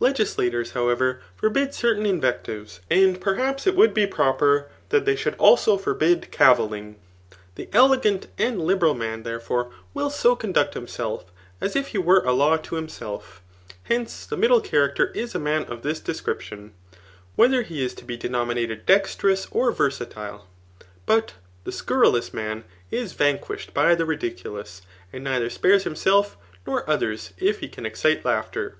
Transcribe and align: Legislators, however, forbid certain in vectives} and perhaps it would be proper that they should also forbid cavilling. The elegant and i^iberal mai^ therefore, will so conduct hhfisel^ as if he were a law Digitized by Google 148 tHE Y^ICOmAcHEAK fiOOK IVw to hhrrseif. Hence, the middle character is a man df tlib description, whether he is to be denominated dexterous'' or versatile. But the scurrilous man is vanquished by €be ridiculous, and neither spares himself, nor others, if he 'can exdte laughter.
Legislators, 0.00 0.70
however, 0.70 1.20
forbid 1.36 1.74
certain 1.74 2.06
in 2.06 2.18
vectives} 2.18 2.80
and 2.90 3.20
perhaps 3.20 3.66
it 3.66 3.76
would 3.76 3.92
be 3.92 4.06
proper 4.06 4.66
that 4.88 5.04
they 5.04 5.14
should 5.14 5.34
also 5.34 5.76
forbid 5.76 6.30
cavilling. 6.30 6.96
The 7.56 7.68
elegant 7.70 8.28
and 8.38 8.60
i^iberal 8.62 8.96
mai^ 8.96 9.22
therefore, 9.22 9.72
will 9.92 10.08
so 10.08 10.36
conduct 10.36 10.74
hhfisel^ 10.74 11.24
as 11.60 11.76
if 11.76 11.88
he 11.88 11.98
were 11.98 12.24
a 12.24 12.32
law 12.32 12.56
Digitized 12.56 12.56
by 12.56 12.62
Google 12.62 12.78
148 12.78 12.88
tHE 12.96 13.04
Y^ICOmAcHEAK 13.12 13.20
fiOOK 13.20 13.20
IVw 13.20 13.24
to 13.34 13.72
hhrrseif. 13.74 13.82
Hence, 13.82 14.26
the 14.26 14.36
middle 14.38 14.60
character 14.62 15.06
is 15.10 15.34
a 15.34 15.38
man 15.38 15.64
df 15.66 15.82
tlib 15.82 16.04
description, 16.04 16.74
whether 17.36 17.60
he 17.60 17.84
is 17.84 17.92
to 17.92 18.04
be 18.06 18.16
denominated 18.16 18.86
dexterous'' 18.86 19.48
or 19.50 19.70
versatile. 19.70 20.48
But 21.04 21.34
the 21.64 21.72
scurrilous 21.72 22.32
man 22.32 22.64
is 22.90 23.12
vanquished 23.12 23.74
by 23.74 23.94
€be 23.94 24.06
ridiculous, 24.08 24.80
and 25.12 25.22
neither 25.22 25.50
spares 25.50 25.84
himself, 25.84 26.38
nor 26.66 26.88
others, 26.88 27.34
if 27.38 27.58
he 27.60 27.68
'can 27.68 27.84
exdte 27.84 28.24
laughter. 28.24 28.76